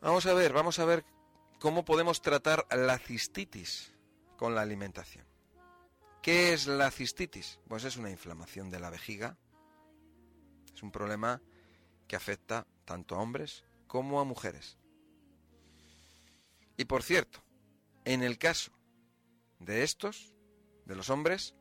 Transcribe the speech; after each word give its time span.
Vamos 0.00 0.26
a 0.26 0.34
ver, 0.34 0.52
vamos 0.52 0.78
a 0.78 0.84
ver 0.84 1.04
cómo 1.58 1.84
podemos 1.84 2.22
tratar 2.22 2.66
la 2.70 2.98
cistitis 2.98 3.92
con 4.36 4.54
la 4.54 4.60
alimentación. 4.60 5.26
¿Qué 6.22 6.52
es 6.52 6.68
la 6.68 6.90
cistitis? 6.92 7.58
Pues 7.66 7.82
es 7.82 7.96
una 7.96 8.10
inflamación 8.10 8.70
de 8.70 8.78
la 8.78 8.90
vejiga. 8.90 9.36
Es 10.72 10.82
un 10.84 10.92
problema 10.92 11.42
que 12.06 12.14
afecta 12.14 12.64
tanto 12.84 13.16
a 13.16 13.18
hombres 13.18 13.64
como 13.88 14.20
a 14.20 14.24
mujeres. 14.24 14.78
Y 16.76 16.84
por 16.84 17.02
cierto, 17.02 17.42
en 18.04 18.22
el 18.22 18.38
caso 18.38 18.70
de 19.58 19.82
estos, 19.82 20.32
de 20.84 20.94
los 20.94 21.10
hombres, 21.10 21.56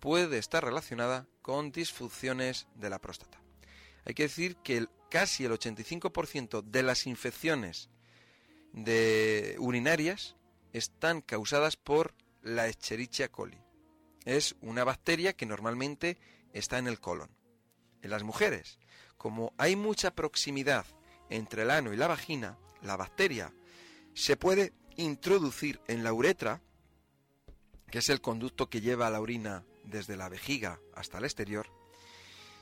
puede 0.00 0.38
estar 0.38 0.64
relacionada 0.64 1.28
con 1.42 1.70
disfunciones 1.70 2.66
de 2.74 2.90
la 2.90 2.98
próstata. 2.98 3.40
Hay 4.08 4.14
que 4.14 4.22
decir 4.22 4.56
que 4.56 4.86
casi 5.10 5.44
el 5.44 5.52
85% 5.52 6.62
de 6.62 6.82
las 6.82 7.06
infecciones 7.06 7.90
de 8.72 9.54
urinarias 9.58 10.34
están 10.72 11.20
causadas 11.20 11.76
por 11.76 12.14
la 12.40 12.68
Escherichia 12.68 13.30
coli. 13.30 13.58
Es 14.24 14.56
una 14.62 14.82
bacteria 14.82 15.34
que 15.34 15.44
normalmente 15.44 16.16
está 16.54 16.78
en 16.78 16.86
el 16.86 17.00
colon. 17.00 17.28
En 18.00 18.08
las 18.08 18.22
mujeres, 18.22 18.78
como 19.18 19.52
hay 19.58 19.76
mucha 19.76 20.14
proximidad 20.14 20.86
entre 21.28 21.64
el 21.64 21.70
ano 21.70 21.92
y 21.92 21.98
la 21.98 22.06
vagina, 22.06 22.58
la 22.80 22.96
bacteria 22.96 23.52
se 24.14 24.38
puede 24.38 24.72
introducir 24.96 25.82
en 25.86 26.02
la 26.02 26.14
uretra, 26.14 26.62
que 27.90 27.98
es 27.98 28.08
el 28.08 28.22
conducto 28.22 28.70
que 28.70 28.80
lleva 28.80 29.10
la 29.10 29.20
orina 29.20 29.66
desde 29.84 30.16
la 30.16 30.30
vejiga 30.30 30.80
hasta 30.94 31.18
el 31.18 31.24
exterior, 31.24 31.66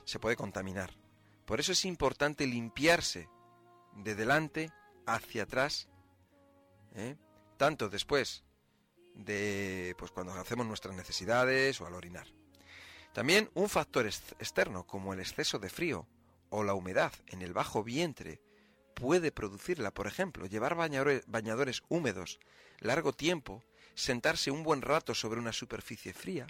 se 0.04 0.18
puede 0.18 0.34
contaminar. 0.34 1.05
Por 1.46 1.60
eso 1.60 1.72
es 1.72 1.84
importante 1.84 2.46
limpiarse 2.46 3.28
de 3.94 4.14
delante 4.14 4.72
hacia 5.06 5.44
atrás, 5.44 5.88
¿eh? 6.94 7.16
tanto 7.56 7.88
después 7.88 8.44
de 9.14 9.94
pues 9.96 10.10
cuando 10.10 10.32
hacemos 10.34 10.66
nuestras 10.66 10.94
necesidades 10.94 11.80
o 11.80 11.86
al 11.86 11.94
orinar. 11.94 12.26
También 13.14 13.50
un 13.54 13.68
factor 13.68 14.06
externo 14.06 14.86
como 14.86 15.14
el 15.14 15.20
exceso 15.20 15.58
de 15.58 15.70
frío 15.70 16.06
o 16.50 16.64
la 16.64 16.74
humedad 16.74 17.12
en 17.28 17.40
el 17.40 17.54
bajo 17.54 17.82
vientre 17.82 18.42
puede 18.94 19.32
producirla, 19.32 19.92
por 19.92 20.06
ejemplo, 20.06 20.46
llevar 20.46 20.74
bañadores, 20.74 21.24
bañadores 21.26 21.82
húmedos 21.88 22.40
largo 22.80 23.12
tiempo, 23.12 23.62
sentarse 23.94 24.50
un 24.50 24.62
buen 24.62 24.82
rato 24.82 25.14
sobre 25.14 25.40
una 25.40 25.52
superficie 25.52 26.12
fría. 26.12 26.46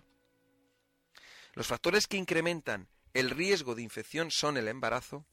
Los 1.55 1.67
factores 1.67 2.07
que 2.07 2.17
incrementan 2.17 2.89
el 3.17 3.31
riesgo 3.31 3.75
de 3.75 3.83
infección 3.83 4.31
son 4.31 4.59
el 4.59 4.69
embarazo, 4.69 5.25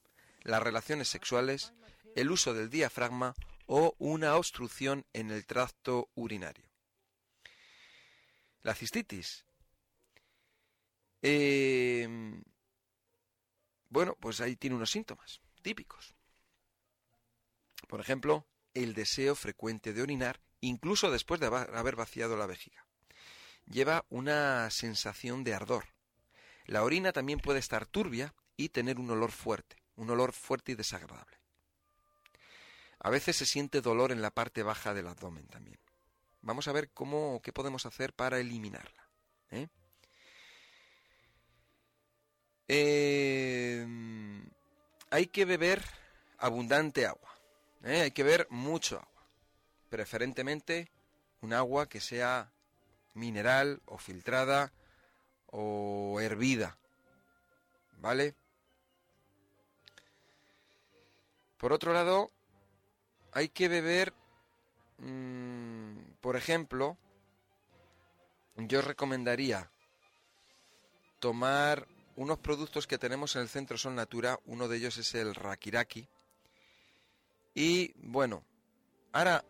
las 0.44 0.64
relaciones 0.64 1.10
sexuales, 1.10 1.74
el 2.16 2.32
uso 2.32 2.54
del 2.54 2.70
diafragma 2.70 3.36
o 3.66 3.94
una 3.98 4.38
obstrucción 4.38 5.06
en 5.12 5.32
el 5.32 5.46
tracto 5.46 6.10
urinario. 6.16 6.70
La 8.62 8.74
cistitis. 8.74 9.46
Eh, 11.22 12.08
bueno, 13.90 14.16
pues 14.18 14.40
ahí 14.40 14.56
tiene 14.56 14.78
unos 14.78 14.92
síntomas 14.92 15.42
típicos. 15.62 16.16
Por 17.90 18.00
ejemplo, 18.00 18.48
el 18.74 18.94
deseo 18.94 19.36
frecuente 19.36 19.92
de 19.92 20.02
orinar, 20.02 20.40
incluso 20.62 21.12
después 21.12 21.42
de 21.42 21.48
haber 21.48 21.98
vaciado 21.98 22.38
la 22.38 22.46
vejiga. 22.46 22.86
Lleva 23.66 24.06
una 24.10 24.70
sensación 24.70 25.44
de 25.44 25.54
ardor. 25.54 25.86
La 26.66 26.84
orina 26.84 27.12
también 27.12 27.40
puede 27.40 27.60
estar 27.60 27.86
turbia 27.86 28.34
y 28.56 28.70
tener 28.70 29.00
un 29.00 29.10
olor 29.12 29.32
fuerte, 29.32 29.78
un 29.96 30.10
olor 30.10 30.34
fuerte 30.34 30.72
y 30.72 30.76
desagradable. 30.76 31.38
A 33.00 33.10
veces 33.10 33.36
se 33.36 33.46
siente 33.46 33.82
dolor 33.82 34.12
en 34.12 34.22
la 34.22 34.32
parte 34.32 34.64
baja 34.64 34.94
del 34.94 35.08
abdomen 35.08 35.48
también. 35.48 35.80
Vamos 36.42 36.68
a 36.68 36.72
ver 36.72 36.90
cómo, 36.92 37.42
qué 37.42 37.52
podemos 37.52 37.86
hacer 37.86 38.14
para 38.14 38.40
eliminarla. 38.40 39.10
¿eh? 39.52 39.68
Eh, 42.68 43.86
hay 45.10 45.28
que 45.28 45.46
beber 45.46 45.84
abundante 46.38 47.06
agua. 47.06 47.34
¿eh? 47.84 48.02
Hay 48.02 48.12
que 48.12 48.24
beber 48.24 48.48
mucho 48.50 48.98
agua. 48.98 49.28
Preferentemente 49.90 50.90
un 51.42 51.54
agua 51.54 51.88
que 51.88 52.00
sea 52.00 52.52
mineral 53.14 53.82
o 53.86 53.98
filtrada 53.98 54.72
o 55.54 56.20
hervida. 56.20 56.78
¿Vale? 58.00 58.36
Por 61.58 61.72
otro 61.72 61.94
lado, 61.94 62.32
hay 63.32 63.50
que 63.50 63.70
beber, 63.70 64.14
mm, 64.98 65.98
por 66.20 66.36
ejemplo, 66.36 66.98
yo 68.58 68.82
recomendaría 68.82 69.72
tomar 71.20 71.88
unos 72.16 72.40
productos 72.40 72.86
que 72.86 72.98
tenemos 72.98 73.36
en 73.36 73.44
el 73.44 73.50
centro 73.50 73.78
son 73.78 73.96
Natura, 73.96 74.40
uno 74.46 74.68
de 74.68 74.78
ellos 74.78 74.98
es 74.98 75.16
el 75.16 75.34
Rakiraki. 75.34 76.08
Y 77.56 77.94
bueno, 77.96 78.44
ahora, 79.14 79.46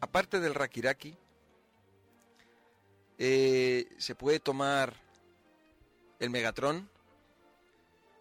aparte 0.00 0.40
del 0.40 0.54
Rakiraki, 0.54 1.16
eh, 3.18 3.86
se 3.98 4.14
puede 4.14 4.40
tomar 4.40 4.94
el 6.18 6.30
Megatron, 6.30 6.88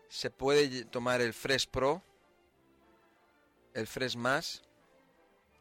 se 0.09 0.29
puede 0.29 0.85
tomar 0.85 1.21
el 1.21 1.33
Fresh 1.33 1.67
Pro, 1.67 2.03
el 3.73 3.87
Fresh 3.87 4.15
Más, 4.15 4.61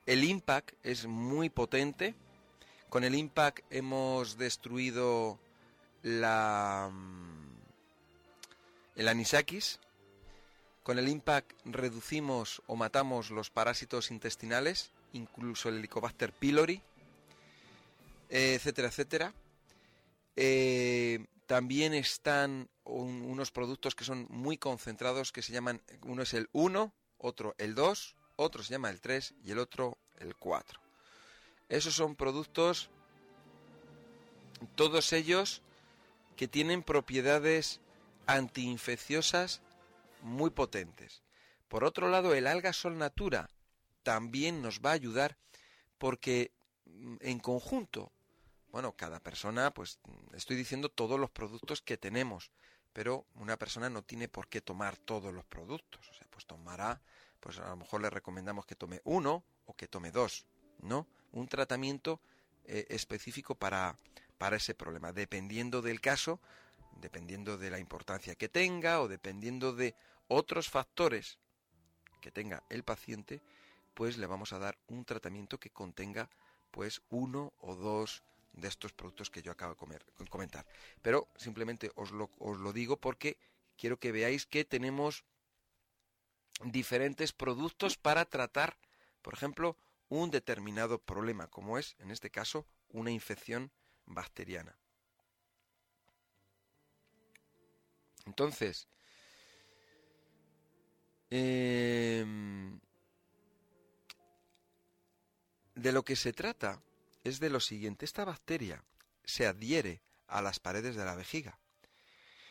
el 0.07 0.25
Impact 0.25 0.73
es 0.83 1.07
muy 1.07 1.49
potente. 1.49 2.15
Con 2.89 3.05
el 3.05 3.15
Impact 3.15 3.61
hemos 3.71 4.37
destruido 4.37 5.39
la 6.03 6.91
mm, 6.93 7.53
el 8.97 9.09
anisakis. 9.09 9.79
Con 10.83 10.99
el 10.99 11.09
Impact 11.09 11.53
reducimos 11.65 12.63
o 12.67 12.75
matamos 12.75 13.31
los 13.31 13.51
parásitos 13.51 14.11
intestinales, 14.11 14.91
incluso 15.13 15.69
el 15.69 15.77
Helicobacter 15.79 16.33
pylori, 16.33 16.83
etcétera, 18.33 18.89
etcétera. 18.89 19.35
Eh, 20.37 21.27
también 21.47 21.93
están 21.93 22.71
unos 22.85 23.51
productos 23.51 23.95
que 23.95 24.05
son 24.05 24.27
muy 24.31 24.57
concentrados 24.57 25.33
que 25.33 25.43
se 25.43 25.53
llaman, 25.53 25.83
uno 26.03 26.23
es 26.23 26.33
el 26.33 26.49
1, 26.53 26.95
otro 27.19 27.55
el 27.59 27.75
2, 27.75 28.17
otro 28.37 28.63
se 28.63 28.73
llama 28.73 28.91
el 28.91 29.01
3 29.01 29.35
y 29.45 29.51
el 29.51 29.59
otro 29.59 29.99
el 30.19 30.35
4. 30.35 30.81
Esos 31.69 31.95
son 31.95 32.17
productos, 32.17 32.89
todos 34.75 35.13
ellos 35.13 35.63
que 36.37 36.49
tienen 36.49 36.83
propiedades 36.83 37.81
antiinfecciosas 38.27 39.61
muy 40.23 40.51
potentes. 40.51 41.23
Por 41.69 41.85
otro 41.85 42.09
lado, 42.09 42.35
el 42.35 42.47
alga 42.47 42.73
sol 42.73 42.97
natura 42.97 43.51
también 44.03 44.63
nos 44.63 44.81
va 44.81 44.91
a 44.91 44.95
ayudar 44.95 45.37
porque 45.99 46.53
mm, 46.87 47.17
en 47.21 47.39
conjunto, 47.39 48.11
bueno, 48.73 48.97
cada 48.97 49.21
persona, 49.21 49.73
pues 49.73 50.01
estoy 50.33 50.57
diciendo 50.57 50.89
todos 50.89 51.21
los 51.21 51.31
productos 51.31 51.83
que 51.83 51.99
tenemos, 51.99 52.51
pero 52.95 53.27
una 53.35 53.59
persona 53.59 53.91
no 53.91 54.03
tiene 54.03 54.29
por 54.29 54.49
qué 54.49 54.63
tomar 54.63 54.97
todos 54.97 55.33
los 55.33 55.45
productos, 55.45 56.09
o 56.09 56.15
sea, 56.15 56.27
pues 56.31 56.47
tomará, 56.47 57.01
pues 57.39 57.59
a 57.59 57.69
lo 57.69 57.77
mejor 57.77 58.01
le 58.01 58.09
recomendamos 58.09 58.65
que 58.65 58.75
tome 58.75 59.03
uno 59.05 59.45
o 59.67 59.75
que 59.75 59.89
tome 59.89 60.11
dos, 60.11 60.47
¿no? 60.81 61.07
Un 61.33 61.49
tratamiento 61.49 62.21
eh, 62.65 62.87
específico 62.89 63.55
para, 63.55 63.95
para 64.39 64.57
ese 64.57 64.75
problema, 64.75 65.13
dependiendo 65.13 65.83
del 65.83 66.01
caso, 66.01 66.41
dependiendo 66.97 67.59
de 67.59 67.71
la 67.71 67.79
importancia 67.79 68.37
que 68.37 68.49
tenga 68.49 69.03
o 69.03 69.09
dependiendo 69.09 69.75
de 69.75 69.95
otros 70.29 70.71
factores 70.71 71.39
que 72.23 72.31
tenga 72.31 72.63
el 72.71 72.85
paciente, 72.85 73.43
pues 73.93 74.17
le 74.17 74.27
vamos 74.27 74.55
a 74.55 74.59
dar 74.59 74.79
un 74.87 75.05
tratamiento 75.05 75.59
que 75.59 75.69
contenga 75.69 76.31
pues 76.71 77.03
uno 77.11 77.53
o 77.59 77.75
dos 77.75 78.23
de 78.53 78.69
estos 78.69 78.93
productos 78.93 79.31
que 79.31 79.43
yo 79.43 79.53
acabo 79.53 79.75
de 79.75 80.29
comentar. 80.29 80.67
Pero 81.01 81.29
simplemente 81.37 81.91
os 81.95 82.11
lo, 82.11 82.31
os 82.39 82.59
lo 82.59 82.73
digo 82.73 82.97
porque 82.97 83.39
quiero 83.77 83.99
que 83.99 84.13
veáis 84.13 84.47
que 84.47 84.65
tenemos 84.65 85.25
diferentes 86.65 87.33
productos 87.33 87.97
para 87.97 88.25
tratar, 88.25 88.77
por 89.23 89.35
ejemplo, 89.35 89.77
un 90.09 90.31
determinado 90.31 90.99
problema, 90.99 91.49
como 91.49 91.79
es, 91.79 91.97
en 91.99 92.11
este 92.11 92.31
caso, 92.31 92.67
una 92.91 93.11
infección 93.11 93.73
bacteriana. 94.05 94.77
Entonces, 98.27 98.89
em, 101.31 102.79
de 105.75 105.93
lo 105.93 106.05
que 106.05 106.15
se 106.15 106.33
trata 106.33 106.81
es 107.25 107.41
de 107.41 107.51
lo 107.51 107.61
siguiente. 107.61 108.05
Esta 108.05 108.25
bacteria 108.25 108.85
se 109.25 109.47
adhiere 109.47 110.03
a 110.27 110.43
las 110.43 110.59
paredes 110.59 110.97
de 110.97 111.05
la 111.05 111.15
vejiga. 111.15 111.59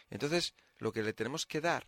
Entonces, 0.10 0.54
lo 0.78 0.92
que 0.92 1.04
le 1.04 1.14
tenemos 1.14 1.46
que 1.46 1.62
dar 1.62 1.88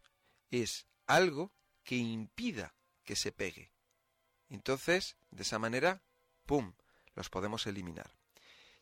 es 0.50 0.88
algo 1.08 1.52
que 1.84 1.96
impida 1.96 2.74
que 3.04 3.16
se 3.16 3.32
pegue. 3.32 3.72
Entonces, 4.50 5.18
de 5.32 5.44
esa 5.44 5.60
manera, 5.60 6.02
¡pum!, 6.46 6.74
los 7.16 7.30
podemos 7.30 7.68
eliminar. 7.68 8.16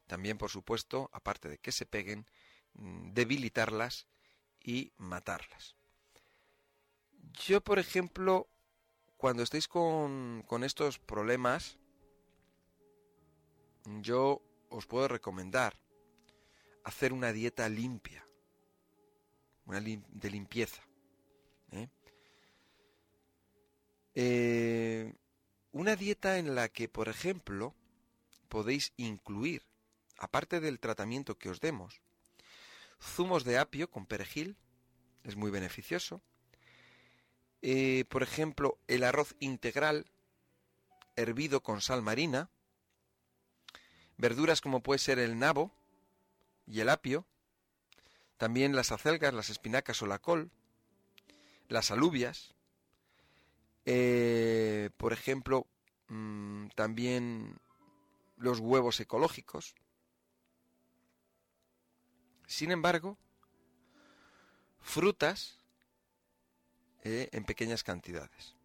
También, 0.07 0.37
por 0.37 0.49
supuesto, 0.49 1.09
aparte 1.13 1.49
de 1.49 1.57
que 1.57 1.71
se 1.71 1.85
peguen, 1.85 2.27
mm, 2.73 3.13
debilitarlas 3.13 4.07
y 4.59 4.91
matarlas. 4.97 5.75
Yo, 7.45 7.61
por 7.61 7.79
ejemplo, 7.79 8.47
cuando 9.17 9.43
estéis 9.43 9.67
con, 9.67 10.43
con 10.47 10.63
estos 10.63 10.99
problemas, 10.99 11.77
yo 13.85 14.41
os 14.69 14.85
puedo 14.85 15.07
recomendar 15.07 15.77
hacer 16.83 17.13
una 17.13 17.31
dieta 17.31 17.67
limpia, 17.69 18.25
una 19.65 19.79
de 19.79 20.29
limpieza. 20.29 20.81
¿eh? 21.71 21.89
Eh, 24.15 25.13
una 25.71 25.95
dieta 25.95 26.37
en 26.37 26.55
la 26.55 26.69
que, 26.69 26.89
por 26.89 27.07
ejemplo, 27.07 27.75
podéis 28.49 28.93
incluir, 28.97 29.63
aparte 30.17 30.59
del 30.59 30.79
tratamiento 30.79 31.37
que 31.37 31.49
os 31.49 31.59
demos, 31.59 32.01
zumos 32.99 33.43
de 33.43 33.57
apio 33.57 33.89
con 33.89 34.05
perejil, 34.05 34.57
es 35.23 35.35
muy 35.35 35.51
beneficioso. 35.51 36.21
Eh, 37.61 38.05
por 38.09 38.23
ejemplo, 38.23 38.79
el 38.87 39.03
arroz 39.03 39.35
integral 39.39 40.11
hervido 41.15 41.61
con 41.61 41.81
sal 41.81 42.01
marina, 42.01 42.49
verduras 44.21 44.61
como 44.61 44.83
puede 44.83 44.99
ser 44.99 45.17
el 45.17 45.39
nabo 45.39 45.71
y 46.67 46.79
el 46.79 46.89
apio, 46.89 47.25
también 48.37 48.75
las 48.75 48.91
acelgas, 48.91 49.33
las 49.33 49.49
espinacas 49.49 50.01
o 50.03 50.05
la 50.05 50.19
col, 50.19 50.51
las 51.67 51.89
alubias, 51.89 52.53
eh, 53.85 54.91
por 54.97 55.11
ejemplo, 55.11 55.65
mm, 56.07 56.67
también 56.75 57.59
los 58.37 58.59
huevos 58.59 58.99
ecológicos. 58.99 59.73
Sin 62.45 62.71
embargo, 62.71 63.17
frutas 64.81 65.57
eh, 67.03 67.29
en 67.31 67.43
pequeñas 67.43 67.83
cantidades. 67.83 68.55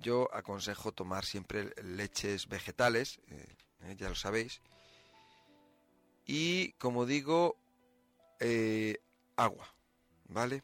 Yo 0.00 0.28
aconsejo 0.32 0.92
tomar 0.92 1.24
siempre 1.24 1.72
leches 1.82 2.48
vegetales, 2.48 3.20
eh, 3.28 3.96
ya 3.96 4.08
lo 4.08 4.14
sabéis, 4.14 4.60
y 6.26 6.72
como 6.72 7.06
digo, 7.06 7.56
agua, 9.36 9.74
¿vale? 10.28 10.62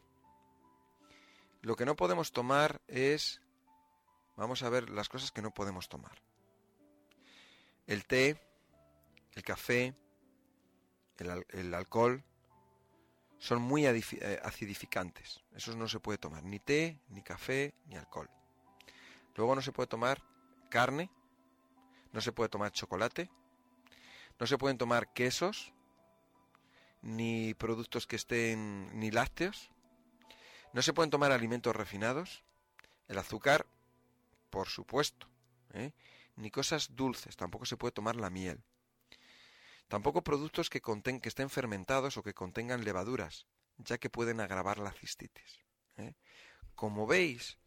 Lo 1.61 1.75
que 1.75 1.85
no 1.85 1.95
podemos 1.95 2.31
tomar 2.31 2.81
es... 2.87 3.41
Vamos 4.35 4.63
a 4.63 4.69
ver 4.69 4.89
las 4.89 5.09
cosas 5.09 5.31
que 5.31 5.41
no 5.41 5.53
podemos 5.53 5.87
tomar. 5.87 6.19
El 7.85 8.05
té, 8.05 8.41
el 9.33 9.43
café, 9.43 9.93
el, 11.17 11.73
alcohol, 11.73 12.23
son 13.37 13.61
muy 13.61 13.85
eh, 13.85 14.39
acidificantes. 14.43 15.43
Esos 15.53 15.75
no 15.75 15.87
se 15.87 15.99
puede 15.99 16.17
tomar, 16.17 16.43
ni 16.43 16.59
té, 16.59 16.99
ni 17.09 17.21
café, 17.21 17.75
ni 17.85 17.95
alcohol. 17.95 18.29
Luego 19.35 19.55
no 19.55 19.61
se 19.61 19.71
puede 19.71 19.87
tomar 19.87 20.23
carne, 20.69 21.09
no 22.11 22.21
se 22.21 22.31
puede 22.31 22.49
tomar 22.49 22.71
chocolate, 22.71 23.29
no 24.39 24.47
se 24.47 24.57
pueden 24.57 24.77
tomar 24.77 25.13
quesos, 25.13 25.73
ni 27.01 27.53
productos 27.53 28.07
que 28.07 28.15
estén, 28.15 28.97
ni 28.99 29.11
lácteos, 29.11 29.71
no 30.73 30.81
se 30.81 30.93
pueden 30.93 31.09
tomar 31.09 31.31
alimentos 31.31 31.75
refinados, 31.75 32.43
el 33.07 33.17
azúcar, 33.17 33.67
por 34.49 34.67
supuesto, 34.67 35.27
¿eh? 35.73 35.91
ni 36.35 36.51
cosas 36.51 36.95
dulces, 36.95 37.35
tampoco 37.35 37.65
se 37.65 37.77
puede 37.77 37.91
tomar 37.91 38.15
la 38.15 38.29
miel. 38.29 38.63
Tampoco 39.87 40.23
productos 40.23 40.69
que, 40.69 40.81
que 40.81 41.29
estén 41.29 41.49
fermentados 41.49 42.15
o 42.15 42.23
que 42.23 42.33
contengan 42.33 42.85
levaduras, 42.85 43.47
ya 43.77 43.97
que 43.97 44.09
pueden 44.09 44.39
agravar 44.39 44.77
la 44.77 44.93
cistitis. 44.93 45.59
¿eh? 45.97 46.13
Como 46.75 47.05
veis, 47.05 47.57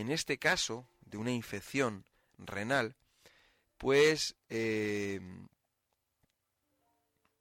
en 0.00 0.10
este 0.10 0.38
caso 0.38 0.88
de 1.00 1.16
una 1.18 1.32
infección 1.32 2.04
renal, 2.38 2.96
pues 3.78 4.36
eh, 4.48 5.20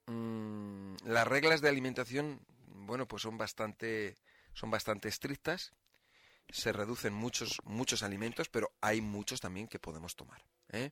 mm, 0.07 0.95
las 1.05 1.27
reglas 1.27 1.61
de 1.61 1.69
alimentación, 1.69 2.41
bueno, 2.67 3.07
pues 3.07 3.23
son 3.23 3.37
bastante 3.37 4.15
son 4.53 4.71
bastante 4.71 5.07
estrictas, 5.07 5.73
se 6.49 6.73
reducen 6.73 7.13
muchos, 7.13 7.59
muchos 7.63 8.03
alimentos, 8.03 8.49
pero 8.49 8.71
hay 8.81 8.99
muchos 8.99 9.39
también 9.39 9.67
que 9.67 9.79
podemos 9.79 10.15
tomar. 10.15 10.43
¿eh? 10.69 10.91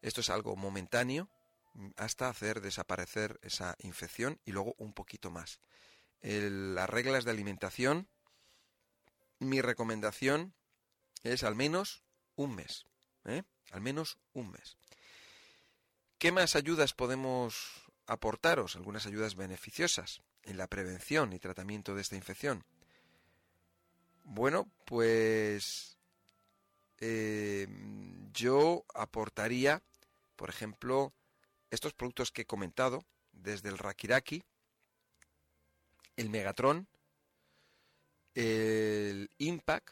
Esto 0.00 0.22
es 0.22 0.30
algo 0.30 0.56
momentáneo 0.56 1.28
hasta 1.96 2.30
hacer 2.30 2.62
desaparecer 2.62 3.38
esa 3.42 3.76
infección 3.80 4.40
y 4.46 4.52
luego 4.52 4.74
un 4.78 4.94
poquito 4.94 5.30
más. 5.30 5.60
las 6.22 6.88
reglas 6.88 7.24
de 7.24 7.32
alimentación, 7.32 8.08
mi 9.38 9.60
recomendación 9.60 10.54
es 11.32 11.42
al 11.42 11.54
menos 11.54 12.02
un 12.36 12.54
mes. 12.54 12.86
¿eh? 13.24 13.42
Al 13.72 13.80
menos 13.80 14.18
un 14.32 14.50
mes. 14.50 14.76
¿Qué 16.18 16.32
más 16.32 16.56
ayudas 16.56 16.94
podemos 16.94 17.84
aportaros? 18.06 18.76
Algunas 18.76 19.06
ayudas 19.06 19.34
beneficiosas 19.34 20.22
en 20.44 20.56
la 20.56 20.68
prevención 20.68 21.32
y 21.32 21.38
tratamiento 21.38 21.94
de 21.94 22.02
esta 22.02 22.16
infección. 22.16 22.64
Bueno, 24.24 24.70
pues 24.84 25.98
eh, 26.98 27.68
yo 28.32 28.84
aportaría, 28.94 29.82
por 30.36 30.48
ejemplo, 30.48 31.12
estos 31.70 31.92
productos 31.92 32.32
que 32.32 32.42
he 32.42 32.46
comentado, 32.46 33.04
desde 33.32 33.68
el 33.68 33.78
Rakiraki, 33.78 34.42
el 36.16 36.30
Megatron, 36.30 36.88
el 38.34 39.30
Impact, 39.38 39.90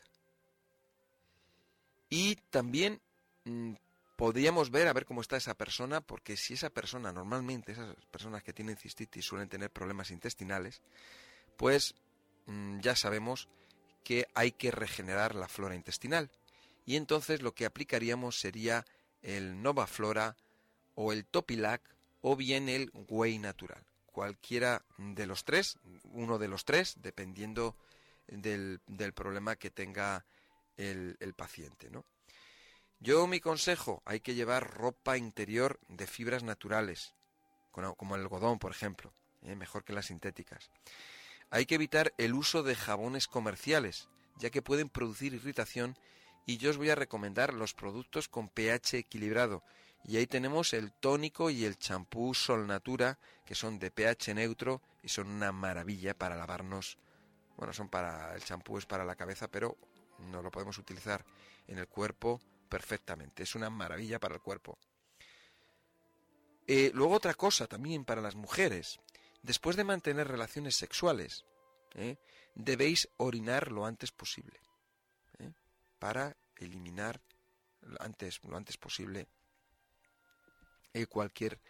y 2.14 2.36
también 2.50 3.00
mm, 3.42 3.72
podríamos 4.14 4.70
ver 4.70 4.86
a 4.86 4.92
ver 4.92 5.04
cómo 5.04 5.20
está 5.20 5.36
esa 5.36 5.54
persona, 5.54 6.00
porque 6.00 6.36
si 6.36 6.54
esa 6.54 6.70
persona, 6.70 7.12
normalmente 7.12 7.72
esas 7.72 7.96
personas 8.12 8.44
que 8.44 8.52
tienen 8.52 8.76
cistitis 8.76 9.24
suelen 9.24 9.48
tener 9.48 9.68
problemas 9.68 10.12
intestinales, 10.12 10.80
pues 11.56 11.96
mm, 12.46 12.78
ya 12.78 12.94
sabemos 12.94 13.48
que 14.04 14.28
hay 14.36 14.52
que 14.52 14.70
regenerar 14.70 15.34
la 15.34 15.48
flora 15.48 15.74
intestinal. 15.74 16.30
Y 16.86 16.94
entonces 16.94 17.42
lo 17.42 17.52
que 17.52 17.66
aplicaríamos 17.66 18.38
sería 18.38 18.84
el 19.20 19.60
Nova 19.60 19.88
Flora 19.88 20.36
o 20.94 21.12
el 21.12 21.24
Topilac 21.24 21.82
o 22.20 22.36
bien 22.36 22.68
el 22.68 22.92
Whey 23.08 23.40
natural. 23.40 23.82
Cualquiera 24.06 24.84
de 24.98 25.26
los 25.26 25.44
tres, 25.44 25.80
uno 26.12 26.38
de 26.38 26.46
los 26.46 26.64
tres, 26.64 26.94
dependiendo 27.00 27.74
del, 28.28 28.80
problema 29.16 29.56
que 29.56 29.72
tenga 29.72 30.24
el, 30.76 31.34
paciente. 31.36 31.90
¿no? 31.90 32.04
Yo 33.00 33.26
mi 33.26 33.40
consejo, 33.40 34.02
hay 34.04 34.20
que 34.20 34.34
llevar 34.34 34.74
ropa 34.74 35.16
interior 35.16 35.78
de 35.88 36.06
fibras 36.06 36.42
naturales, 36.42 37.14
como 37.70 38.14
el 38.14 38.22
algodón, 38.22 38.58
por 38.58 38.70
ejemplo, 38.70 39.12
¿eh? 39.42 39.56
mejor 39.56 39.84
que 39.84 39.92
las 39.92 40.06
sintéticas. 40.06 40.70
Hay 41.50 41.66
que 41.66 41.74
evitar 41.74 42.14
el 42.18 42.34
uso 42.34 42.62
de 42.62 42.74
jabones 42.74 43.26
comerciales, 43.26 44.08
ya 44.38 44.50
que 44.50 44.62
pueden 44.62 44.88
producir 44.88 45.34
irritación 45.34 45.96
y 46.46 46.58
yo 46.58 46.70
os 46.70 46.76
voy 46.76 46.90
a 46.90 46.94
recomendar 46.94 47.54
los 47.54 47.74
productos 47.74 48.28
con 48.28 48.48
pH 48.48 48.98
equilibrado. 48.98 49.62
Y 50.06 50.18
ahí 50.18 50.26
tenemos 50.26 50.74
el 50.74 50.92
tónico 50.92 51.48
y 51.48 51.64
el 51.64 51.78
champú 51.78 52.34
Sol 52.34 52.66
Natura, 52.66 53.18
que 53.46 53.54
son 53.54 53.78
de 53.78 53.90
pH 53.90 54.34
neutro 54.34 54.82
y 55.02 55.08
son 55.08 55.28
una 55.28 55.50
maravilla 55.52 56.12
para 56.14 56.36
lavarnos. 56.36 56.98
Bueno, 57.56 57.72
son 57.72 57.88
para 57.88 58.34
el 58.34 58.44
champú 58.44 58.76
es 58.76 58.84
para 58.84 59.04
la 59.04 59.14
cabeza, 59.14 59.48
pero 59.48 59.78
no 60.24 60.42
lo 60.42 60.50
podemos 60.50 60.78
utilizar 60.78 61.24
en 61.66 61.78
el 61.78 61.88
cuerpo 61.88 62.40
perfectamente. 62.68 63.42
Es 63.42 63.54
una 63.54 63.70
maravilla 63.70 64.18
para 64.18 64.34
el 64.34 64.40
cuerpo. 64.40 64.78
Eh, 66.66 66.90
luego 66.94 67.14
otra 67.14 67.34
cosa 67.34 67.66
también 67.66 68.04
para 68.04 68.20
las 68.20 68.34
mujeres. 68.34 69.00
Después 69.42 69.76
de 69.76 69.84
mantener 69.84 70.26
relaciones 70.28 70.76
sexuales, 70.76 71.44
¿eh? 71.94 72.16
debéis 72.54 73.08
orinar 73.18 73.70
lo 73.70 73.84
antes 73.84 74.10
posible 74.10 74.58
¿eh? 75.38 75.52
para 75.98 76.36
eliminar 76.56 77.20
antes, 78.00 78.42
lo 78.44 78.56
antes 78.56 78.76
posible 78.76 79.28
cualquier 81.08 81.60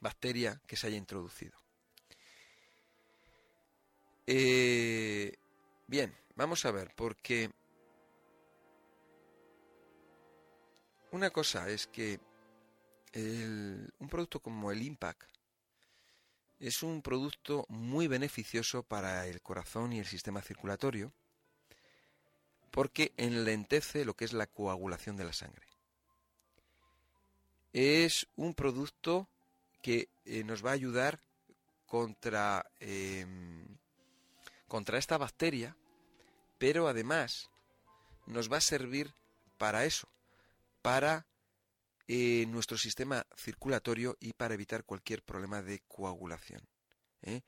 bacteria 0.00 0.60
que 0.66 0.76
se 0.76 0.88
haya 0.88 0.96
introducido. 0.96 1.56
bien, 5.86 6.14
vamos 6.38 6.64
a 6.64 6.70
ver, 6.70 6.92
porque 6.94 7.50
una 11.10 11.30
cosa 11.30 11.68
es 11.68 11.88
que 11.88 12.20
un 13.98 14.08
producto 14.08 14.38
como 14.38 14.70
el 14.70 14.82
Impact 14.82 15.24
es 16.60 16.84
un 16.84 17.02
producto 17.02 17.66
muy 17.68 18.06
beneficioso 18.06 18.84
para 18.84 19.26
el 19.26 19.42
corazón 19.42 19.92
y 19.92 19.98
el 19.98 20.06
sistema 20.06 20.40
circulatorio, 20.40 21.12
porque 22.70 23.12
enlentece 23.16 24.04
lo 24.04 24.14
que 24.14 24.24
es 24.24 24.32
la 24.32 24.46
coagulación 24.46 25.16
de 25.16 25.24
la 25.24 25.32
sangre. 25.32 25.66
Es 27.72 28.28
un 28.36 28.54
producto 28.54 29.28
que 29.82 30.08
eh, 30.24 30.44
nos 30.44 30.64
va 30.64 30.70
a 30.70 30.74
ayudar 30.74 31.18
contra, 31.86 32.64
em, 32.78 33.66
contra 34.68 34.98
esta 34.98 35.18
bacteria, 35.18 35.76
pero 36.58 36.88
además 36.88 37.48
nos 38.26 38.52
va 38.52 38.58
a 38.58 38.60
servir 38.60 39.14
para 39.56 39.84
eso, 39.84 40.08
para 40.82 41.26
eh, 42.06 42.46
nuestro 42.48 42.78
sistema 42.78 43.26
circulatorio 43.36 44.16
y 44.20 44.32
para 44.32 44.54
evitar 44.54 44.84
cualquier 44.84 45.22
problema 45.22 45.62
de 45.62 45.80
coagulación. 45.88 46.62
¿eh? 47.22 47.42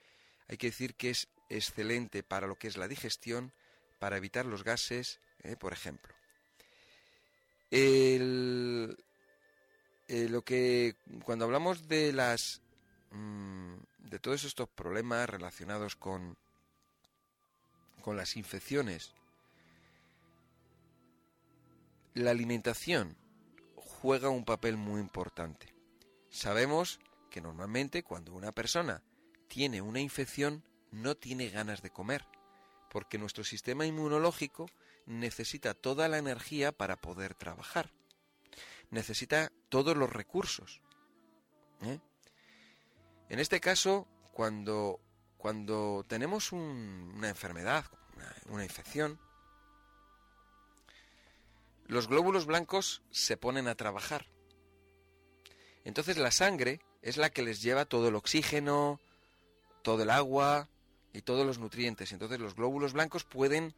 Hay 0.48 0.56
que 0.56 0.68
decir 0.68 0.94
que 0.94 1.10
es 1.10 1.28
excelente 1.48 2.22
para 2.22 2.46
lo 2.46 2.56
que 2.56 2.68
es 2.68 2.76
la 2.76 2.88
digestión, 2.88 3.52
para 3.98 4.16
evitar 4.16 4.46
los 4.46 4.64
gases, 4.64 5.20
¿eh? 5.42 5.56
por 5.56 5.72
ejemplo. 5.72 6.14
lo 10.08 10.42
que 10.42 10.96
cuando 11.24 11.44
hablamos 11.44 11.88
de 11.88 12.12
las 12.12 12.62
mm, 13.10 13.74
de 13.98 14.18
todos 14.18 14.44
estos 14.44 14.68
problemas 14.68 15.28
relacionados 15.28 15.96
con 15.96 16.36
con 18.00 18.16
las 18.16 18.36
infecciones 18.36 19.14
la 22.14 22.30
alimentación 22.30 23.16
juega 23.76 24.30
un 24.30 24.44
papel 24.44 24.76
muy 24.76 25.00
importante. 25.00 25.74
Sabemos 26.28 27.00
que 27.30 27.40
normalmente 27.40 28.02
cuando 28.02 28.34
una 28.34 28.52
persona 28.52 29.02
tiene 29.48 29.80
una 29.80 30.00
infección 30.00 30.64
no 30.90 31.16
tiene 31.16 31.50
ganas 31.50 31.82
de 31.82 31.90
comer, 31.90 32.26
porque 32.90 33.18
nuestro 33.18 33.44
sistema 33.44 33.86
inmunológico 33.86 34.66
necesita 35.06 35.74
toda 35.74 36.08
la 36.08 36.18
energía 36.18 36.72
para 36.72 36.96
poder 36.96 37.34
trabajar. 37.34 37.92
Necesita 38.90 39.52
todos 39.68 39.96
los 39.96 40.12
recursos. 40.12 40.80
¿eh? 41.82 42.00
En 43.28 43.38
este 43.38 43.60
caso, 43.60 44.08
cuando, 44.32 45.00
cuando 45.40 46.04
tenemos 46.06 46.52
una 46.52 47.30
enfermedad, 47.30 47.86
una 48.50 48.62
infección, 48.62 49.18
los 51.86 52.08
glóbulos 52.08 52.44
blancos 52.44 53.02
se 53.10 53.38
ponen 53.38 53.66
a 53.66 53.74
trabajar. 53.74 54.26
Entonces 55.82 56.18
la 56.18 56.30
sangre 56.30 56.82
es 57.00 57.16
la 57.16 57.30
que 57.30 57.42
les 57.42 57.62
lleva 57.62 57.86
todo 57.86 58.08
el 58.08 58.16
oxígeno, 58.16 59.00
todo 59.80 60.02
el 60.02 60.10
agua 60.10 60.68
y 61.14 61.22
todos 61.22 61.46
los 61.46 61.58
nutrientes. 61.58 62.12
Entonces 62.12 62.38
los 62.38 62.54
glóbulos 62.54 62.92
blancos 62.92 63.24
pueden 63.24 63.74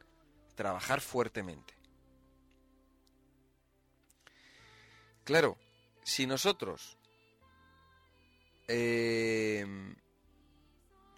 trabajar 0.56 1.00
fuertemente. 1.00 1.74
Claro, 5.22 5.56
si 6.02 6.26
nosotros 6.26 6.98
eh, 8.66 9.94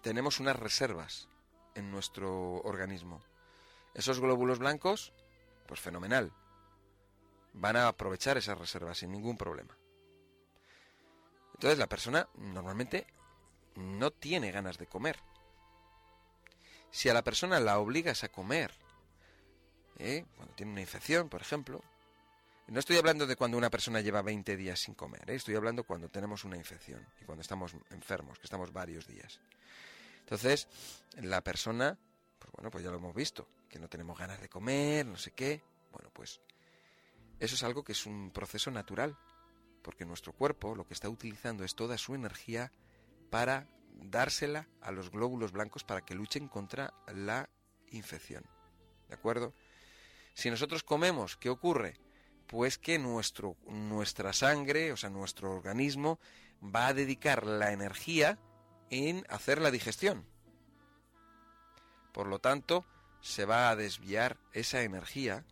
tenemos 0.05 0.39
unas 0.39 0.55
reservas 0.55 1.27
en 1.73 1.89
nuestro 1.89 2.57
organismo, 2.61 3.23
esos 3.95 4.19
glóbulos 4.19 4.59
blancos, 4.59 5.13
pues 5.65 5.79
fenomenal 5.79 6.31
van 7.53 7.75
a 7.75 7.87
aprovechar 7.87 8.37
esas 8.37 8.55
reservas 8.55 8.99
sin 8.99 9.11
ningún 9.11 9.35
problema. 9.35 9.75
Entonces 11.55 11.79
la 11.79 11.87
persona 11.87 12.29
normalmente 12.35 13.07
no 13.77 14.11
tiene 14.11 14.51
ganas 14.51 14.77
de 14.77 14.85
comer. 14.85 15.17
Si 16.91 17.09
a 17.09 17.13
la 17.15 17.23
persona 17.23 17.59
la 17.59 17.79
obligas 17.79 18.23
a 18.23 18.29
comer, 18.29 18.75
¿eh? 19.97 20.23
cuando 20.35 20.53
tiene 20.53 20.73
una 20.73 20.81
infección, 20.81 21.29
por 21.29 21.41
ejemplo, 21.41 21.81
no 22.67 22.79
estoy 22.79 22.97
hablando 22.97 23.25
de 23.25 23.35
cuando 23.35 23.57
una 23.57 23.71
persona 23.71 24.01
lleva 24.01 24.21
20 24.21 24.55
días 24.55 24.81
sin 24.81 24.93
comer, 24.93 25.31
¿eh? 25.31 25.35
estoy 25.35 25.55
hablando 25.55 25.83
cuando 25.83 26.09
tenemos 26.09 26.43
una 26.43 26.57
infección 26.57 27.03
y 27.21 27.25
cuando 27.25 27.41
estamos 27.41 27.73
enfermos, 27.89 28.37
que 28.37 28.45
estamos 28.45 28.71
varios 28.71 29.07
días. 29.07 29.39
Entonces, 30.25 30.67
la 31.21 31.43
persona, 31.43 31.99
pues 32.39 32.51
bueno, 32.51 32.71
pues 32.71 32.83
ya 32.83 32.89
lo 32.89 32.97
hemos 32.97 33.13
visto, 33.13 33.47
que 33.69 33.77
no 33.77 33.87
tenemos 33.87 34.17
ganas 34.17 34.41
de 34.41 34.49
comer, 34.49 35.05
no 35.05 35.17
sé 35.17 35.31
qué. 35.31 35.61
Bueno, 35.91 36.09
pues 36.11 36.41
eso 37.39 37.53
es 37.53 37.63
algo 37.63 37.83
que 37.83 37.91
es 37.91 38.07
un 38.07 38.31
proceso 38.31 38.71
natural, 38.71 39.15
porque 39.83 40.03
nuestro 40.03 40.33
cuerpo 40.33 40.73
lo 40.73 40.87
que 40.87 40.95
está 40.95 41.09
utilizando 41.09 41.63
es 41.63 41.75
toda 41.75 41.99
su 41.99 42.15
energía 42.15 42.71
para 43.29 43.67
dársela 43.93 44.67
a 44.81 44.91
los 44.91 45.11
glóbulos 45.11 45.51
blancos 45.51 45.83
para 45.83 46.01
que 46.01 46.15
luchen 46.15 46.47
contra 46.47 46.91
la 47.13 47.47
infección. 47.91 48.43
¿De 49.07 49.13
acuerdo? 49.13 49.53
Si 50.33 50.49
nosotros 50.49 50.81
comemos, 50.81 51.37
¿qué 51.37 51.51
ocurre? 51.51 51.99
Pues 52.47 52.79
que 52.79 52.97
nuestro, 52.97 53.57
nuestra 53.67 54.33
sangre, 54.33 54.91
o 54.91 54.97
sea, 54.97 55.11
nuestro 55.11 55.51
organismo, 55.51 56.19
va 56.63 56.87
a 56.87 56.93
dedicar 56.95 57.45
la 57.45 57.71
energía 57.71 58.39
en 58.89 59.25
hacer 59.29 59.61
la 59.61 59.71
digestión. 59.71 60.25
Por 62.13 62.27
lo 62.27 62.39
tanto, 62.39 62.85
se 63.21 63.45
va 63.45 63.69
a 63.69 63.75
desviar 63.75 64.37
esa 64.53 64.83
energía, 64.83 65.45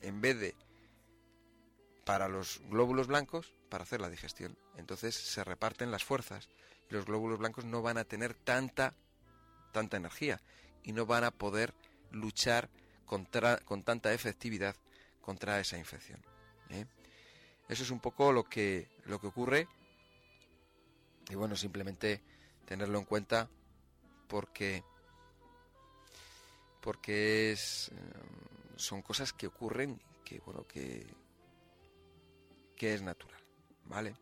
en 0.00 0.20
vez 0.20 0.38
de 0.38 0.54
para 2.04 2.28
los 2.28 2.62
glóbulos 2.70 3.06
blancos 3.06 3.52
para 3.68 3.84
hacer 3.84 4.00
la 4.00 4.08
digestión. 4.08 4.56
Entonces 4.76 5.14
se 5.14 5.44
reparten 5.44 5.90
las 5.90 6.04
fuerzas 6.04 6.48
y 6.88 6.94
los 6.94 7.04
glóbulos 7.04 7.38
blancos 7.38 7.66
no 7.66 7.82
van 7.82 7.98
a 7.98 8.04
tener 8.04 8.32
tanta, 8.32 8.94
tanta 9.72 9.98
energía 9.98 10.40
y 10.82 10.92
no 10.92 11.04
van 11.04 11.24
a 11.24 11.30
poder 11.30 11.74
luchar 12.10 12.70
contra, 13.04 13.58
con 13.58 13.82
tanta 13.82 14.14
efectividad 14.14 14.74
contra 15.20 15.60
esa 15.60 15.76
infección. 15.76 16.24
¿eh? 16.70 16.86
Eso 17.68 17.82
es 17.82 17.90
un 17.90 18.00
poco 18.00 18.32
lo 18.32 18.44
que, 18.44 18.88
lo 19.04 19.20
que 19.20 19.26
ocurre 19.26 19.68
y 21.28 21.34
bueno, 21.34 21.56
simplemente 21.56 22.22
tenerlo 22.68 22.98
en 22.98 23.06
cuenta 23.06 23.48
porque 24.28 24.84
porque 26.82 27.52
es, 27.52 27.88
eh, 27.88 27.94
son 28.76 29.00
cosas 29.00 29.32
que 29.32 29.46
ocurren 29.46 29.98
que 30.22 30.38
bueno 30.40 30.66
que 30.66 31.06
que 32.76 32.94
es 32.94 33.00
natural, 33.02 33.42
¿vale? 33.86 34.14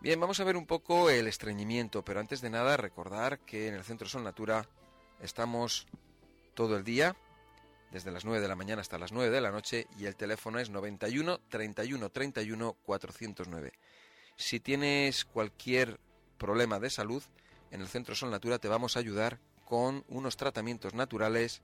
Bien, 0.00 0.20
vamos 0.20 0.38
a 0.40 0.44
ver 0.44 0.56
un 0.56 0.66
poco 0.66 1.08
el 1.08 1.26
estreñimiento, 1.26 2.04
pero 2.04 2.20
antes 2.20 2.40
de 2.42 2.50
nada 2.50 2.76
recordar 2.76 3.40
que 3.40 3.68
en 3.68 3.74
el 3.74 3.84
Centro 3.84 4.08
Sol 4.08 4.22
Natura 4.22 4.68
estamos 5.20 5.86
todo 6.54 6.76
el 6.76 6.84
día, 6.84 7.16
desde 7.90 8.12
las 8.12 8.24
9 8.24 8.40
de 8.40 8.48
la 8.48 8.56
mañana 8.56 8.82
hasta 8.82 8.98
las 8.98 9.10
9 9.10 9.30
de 9.30 9.40
la 9.40 9.50
noche, 9.50 9.86
y 9.98 10.04
el 10.04 10.16
teléfono 10.16 10.58
es 10.58 10.70
91 10.70 11.40
31 11.48 12.10
31 12.10 12.76
409. 12.84 13.72
Si 14.36 14.60
tienes 14.60 15.24
cualquier 15.24 15.98
problema 16.42 16.80
de 16.80 16.90
salud, 16.90 17.22
en 17.70 17.80
el 17.80 17.86
Centro 17.86 18.16
Sol 18.16 18.32
Natura 18.32 18.58
te 18.58 18.66
vamos 18.66 18.96
a 18.96 18.98
ayudar 18.98 19.38
con 19.64 20.04
unos 20.08 20.36
tratamientos 20.36 20.92
naturales, 20.92 21.62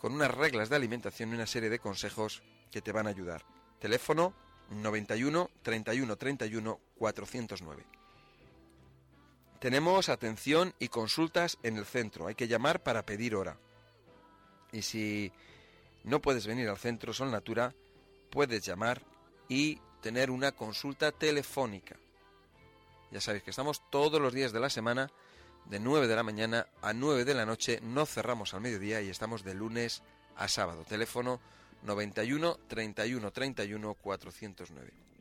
con 0.00 0.14
unas 0.14 0.30
reglas 0.30 0.70
de 0.70 0.76
alimentación 0.76 1.30
y 1.30 1.34
una 1.34 1.46
serie 1.46 1.68
de 1.68 1.78
consejos 1.78 2.42
que 2.70 2.80
te 2.80 2.90
van 2.90 3.06
a 3.06 3.10
ayudar. 3.10 3.44
Teléfono 3.78 4.32
91 4.70 5.50
31 5.60 6.16
31 6.16 6.80
409. 6.96 7.84
Tenemos 9.60 10.08
atención 10.08 10.74
y 10.78 10.88
consultas 10.88 11.58
en 11.62 11.76
el 11.76 11.84
centro. 11.84 12.28
Hay 12.28 12.34
que 12.34 12.48
llamar 12.48 12.82
para 12.82 13.04
pedir 13.04 13.36
hora. 13.36 13.58
Y 14.72 14.80
si 14.80 15.30
no 16.02 16.22
puedes 16.22 16.46
venir 16.46 16.66
al 16.70 16.78
centro 16.78 17.12
Sol 17.12 17.30
Natura, 17.30 17.74
puedes 18.30 18.64
llamar 18.64 19.02
y 19.50 19.78
tener 20.00 20.30
una 20.30 20.52
consulta 20.52 21.12
telefónica. 21.12 21.96
Ya 23.12 23.20
sabéis 23.20 23.44
que 23.44 23.50
estamos 23.50 23.82
todos 23.90 24.20
los 24.22 24.32
días 24.32 24.52
de 24.52 24.60
la 24.60 24.70
semana, 24.70 25.10
de 25.66 25.78
9 25.78 26.08
de 26.08 26.16
la 26.16 26.22
mañana 26.22 26.66
a 26.80 26.94
9 26.94 27.26
de 27.26 27.34
la 27.34 27.44
noche. 27.44 27.78
No 27.82 28.06
cerramos 28.06 28.54
al 28.54 28.62
mediodía 28.62 29.02
y 29.02 29.10
estamos 29.10 29.44
de 29.44 29.54
lunes 29.54 30.02
a 30.34 30.48
sábado. 30.48 30.84
Teléfono 30.88 31.38
91 31.82 32.58
31 32.68 33.30
31 33.30 33.94
409. 33.94 35.11